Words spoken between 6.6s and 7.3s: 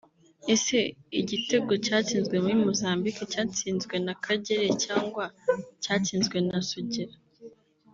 Sugira